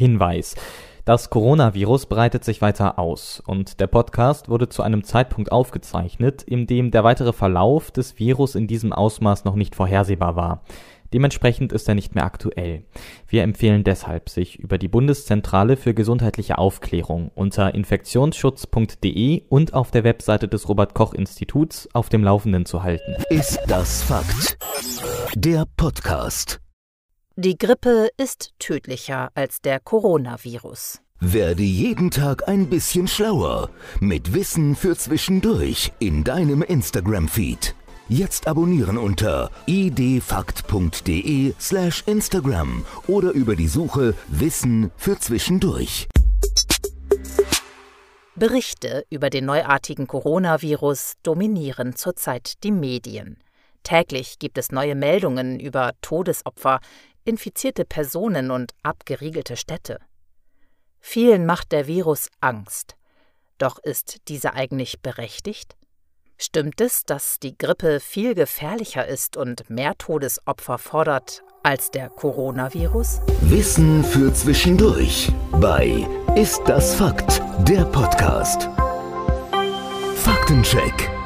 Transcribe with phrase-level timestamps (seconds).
[0.00, 0.56] Hinweis.
[1.04, 6.66] Das Coronavirus breitet sich weiter aus und der Podcast wurde zu einem Zeitpunkt aufgezeichnet, in
[6.66, 10.62] dem der weitere Verlauf des Virus in diesem Ausmaß noch nicht vorhersehbar war.
[11.12, 12.84] Dementsprechend ist er nicht mehr aktuell.
[13.26, 20.04] Wir empfehlen deshalb, sich über die Bundeszentrale für gesundheitliche Aufklärung unter infektionsschutz.de und auf der
[20.04, 23.16] Webseite des Robert Koch Instituts auf dem Laufenden zu halten.
[23.28, 24.56] Ist das Fakt?
[25.34, 26.60] Der Podcast.
[27.36, 31.00] Die Grippe ist tödlicher als der Coronavirus.
[31.20, 37.74] Werde jeden Tag ein bisschen schlauer mit Wissen für zwischendurch in deinem Instagram-Feed.
[38.08, 46.08] Jetzt abonnieren unter idfakt.de slash Instagram oder über die Suche Wissen für zwischendurch.
[48.34, 53.36] Berichte über den neuartigen Coronavirus dominieren zurzeit die Medien.
[53.82, 56.80] Täglich gibt es neue Meldungen über Todesopfer,
[57.24, 59.98] infizierte Personen und abgeriegelte Städte.
[61.00, 62.96] Vielen macht der Virus Angst.
[63.58, 65.76] Doch ist diese eigentlich berechtigt?
[66.38, 73.20] Stimmt es, dass die Grippe viel gefährlicher ist und mehr Todesopfer fordert als der Coronavirus?
[73.42, 77.42] Wissen für zwischendurch bei Ist das Fakt?
[77.68, 78.70] Der Podcast.
[80.16, 81.19] Faktencheck.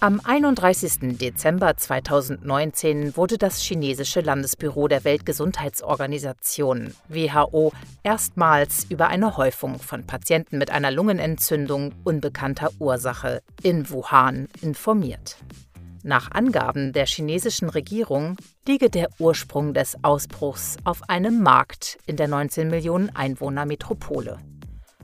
[0.02, 1.18] Am 31.
[1.18, 10.58] Dezember 2019 wurde das chinesische Landesbüro der Weltgesundheitsorganisation WHO erstmals über eine Häufung von Patienten
[10.58, 15.36] mit einer Lungenentzündung unbekannter Ursache in Wuhan informiert.
[16.02, 22.30] Nach Angaben der chinesischen Regierung liege der Ursprung des Ausbruchs auf einem Markt in der
[22.30, 24.40] 19 Millionen Einwohner Metropole.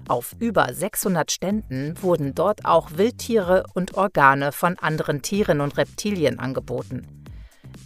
[0.07, 6.37] Auf über 600 Ständen wurden dort auch Wildtiere und Organe von anderen Tieren und Reptilien
[6.37, 7.07] angeboten.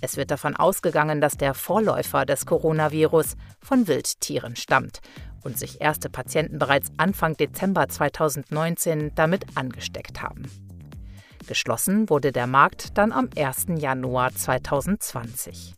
[0.01, 4.99] Es wird davon ausgegangen, dass der Vorläufer des Coronavirus von Wildtieren stammt
[5.43, 10.43] und sich erste Patienten bereits Anfang Dezember 2019 damit angesteckt haben.
[11.47, 13.67] Geschlossen wurde der Markt dann am 1.
[13.77, 15.73] Januar 2020.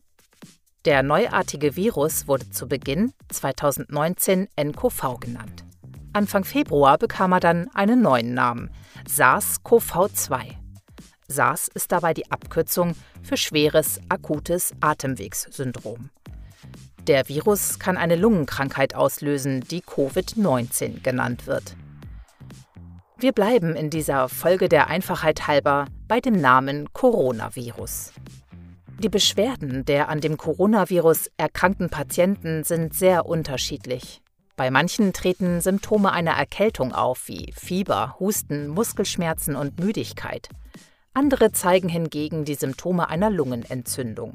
[0.85, 5.63] Der neuartige Virus wurde zu Beginn 2019 NCoV genannt.
[6.13, 8.69] Anfang Februar bekam er dann einen neuen Namen,
[9.07, 10.55] SARS-CoV-2.
[11.27, 16.09] SARS ist dabei die Abkürzung für schweres akutes Atemwegssyndrom.
[17.07, 21.75] Der Virus kann eine Lungenkrankheit auslösen, die Covid-19 genannt wird.
[23.17, 28.11] Wir bleiben in dieser Folge der Einfachheit halber bei dem Namen Coronavirus.
[28.99, 34.22] Die Beschwerden der an dem Coronavirus erkrankten Patienten sind sehr unterschiedlich.
[34.61, 40.49] Bei manchen treten Symptome einer Erkältung auf, wie Fieber, Husten, Muskelschmerzen und Müdigkeit.
[41.16, 44.33] Andere zeigen hingegen die Symptome einer Lungenentzündung.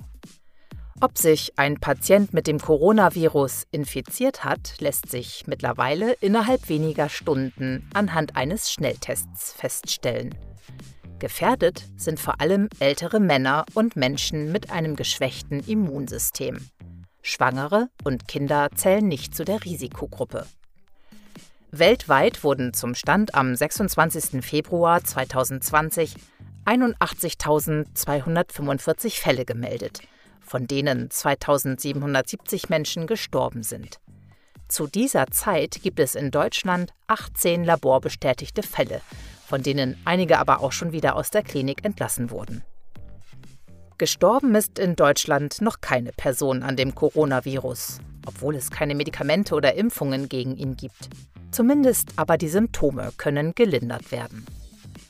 [1.00, 7.88] Ob sich ein Patient mit dem Coronavirus infiziert hat, lässt sich mittlerweile innerhalb weniger Stunden
[7.94, 10.34] anhand eines Schnelltests feststellen.
[11.20, 16.69] Gefährdet sind vor allem ältere Männer und Menschen mit einem geschwächten Immunsystem.
[17.26, 20.47] Schwangere und Kinder zählen nicht zu der Risikogruppe.
[21.72, 24.44] Weltweit wurden zum Stand am 26.
[24.44, 26.14] Februar 2020
[26.64, 30.03] 81.245 Fälle gemeldet,
[30.41, 33.98] von denen 2.770 Menschen gestorben sind.
[34.69, 39.00] Zu dieser Zeit gibt es in Deutschland 18 laborbestätigte Fälle,
[39.47, 42.62] von denen einige aber auch schon wieder aus der Klinik entlassen wurden.
[43.98, 49.74] Gestorben ist in Deutschland noch keine Person an dem Coronavirus, obwohl es keine Medikamente oder
[49.74, 51.08] Impfungen gegen ihn gibt.
[51.50, 54.44] Zumindest aber die Symptome können gelindert werden.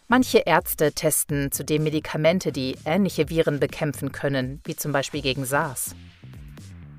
[0.06, 5.97] Manche Ärzte testen zudem Medikamente, die ähnliche Viren bekämpfen können, wie zum Beispiel gegen SARS.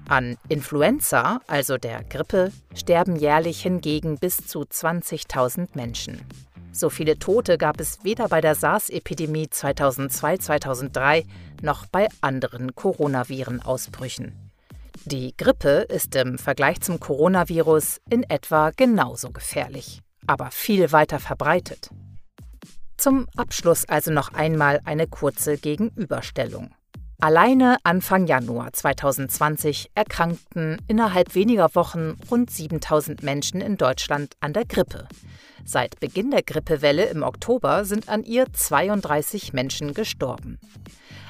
[0.10, 6.20] An Influenza, also der Grippe, sterben jährlich hingegen bis zu 20.000 Menschen.
[6.78, 11.26] So viele Tote gab es weder bei der SARS-Epidemie 2002-2003
[11.64, 14.52] noch bei anderen Coronaviren-Ausbrüchen.
[15.06, 21.90] Die Grippe ist im Vergleich zum Coronavirus in etwa genauso gefährlich, aber viel weiter verbreitet.
[22.96, 26.76] Zum Abschluss also noch einmal eine kurze Gegenüberstellung.
[27.20, 34.66] Alleine Anfang Januar 2020 erkrankten innerhalb weniger Wochen rund 7000 Menschen in Deutschland an der
[34.66, 35.08] Grippe.
[35.66, 40.60] Seit Beginn der Grippewelle im Oktober sind an ihr 32 Menschen gestorben.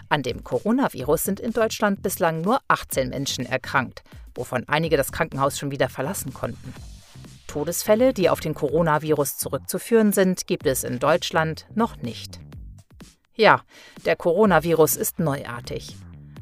[0.09, 4.03] An dem Coronavirus sind in Deutschland bislang nur 18 Menschen erkrankt,
[4.35, 6.73] wovon einige das Krankenhaus schon wieder verlassen konnten.
[7.47, 12.41] Todesfälle, die auf den Coronavirus zurückzuführen sind, gibt es in Deutschland noch nicht.
[13.37, 13.61] Ja,
[14.03, 15.95] der Coronavirus ist neuartig.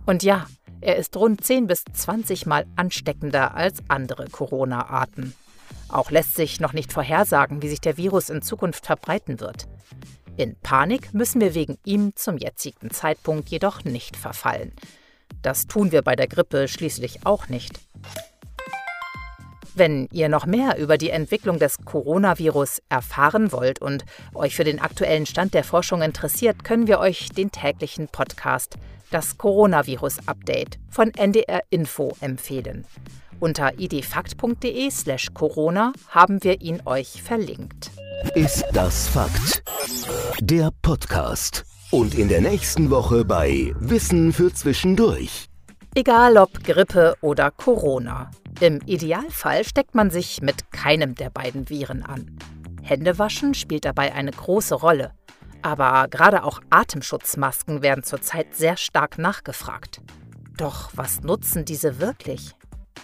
[0.05, 0.47] Und ja,
[0.79, 5.35] er ist rund 10 bis 20 Mal ansteckender als andere Corona-Arten.
[5.89, 9.67] Auch lässt sich noch nicht vorhersagen, wie sich der Virus in Zukunft verbreiten wird.
[10.37, 14.71] In Panik müssen wir wegen ihm zum jetzigen Zeitpunkt jedoch nicht verfallen.
[15.41, 17.77] Das tun wir bei der Grippe schließlich auch nicht.
[19.77, 24.79] Wenn ihr noch mehr über die Entwicklung des Coronavirus erfahren wollt und euch für den
[24.79, 28.77] aktuellen Stand der Forschung interessiert, können wir euch den täglichen Podcast
[29.11, 32.85] Das Coronavirus Update von NDR Info empfehlen.
[33.41, 37.91] Unter idfakt.de/slash Corona haben wir ihn euch verlinkt.
[38.33, 39.61] Ist das Fakt?
[40.39, 41.65] Der Podcast.
[41.91, 45.49] Und in der nächsten Woche bei Wissen für Zwischendurch.
[45.97, 48.29] Egal ob Grippe oder Corona.
[48.59, 52.37] Im Idealfall steckt man sich mit keinem der beiden Viren an.
[52.83, 55.13] Händewaschen spielt dabei eine große Rolle.
[55.61, 60.01] Aber gerade auch Atemschutzmasken werden zurzeit sehr stark nachgefragt.
[60.57, 62.55] Doch was nutzen diese wirklich?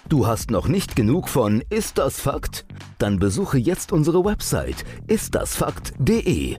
[0.10, 2.66] Du hast noch nicht genug von Ist das Fakt?
[2.98, 6.58] Dann besuche jetzt unsere Website istdasfakt.de